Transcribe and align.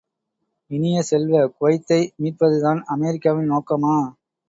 இனிய 0.71 1.01
செல்வ, 1.01 1.43
குவைத்தை 1.51 2.01
மீட்பதுதான் 2.19 2.81
அமெரிக்காவின் 2.89 3.51
நோக்கமா? 3.51 3.95